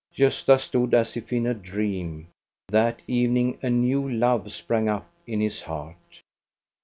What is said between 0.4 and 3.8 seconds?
stood as if in a dream. That evening a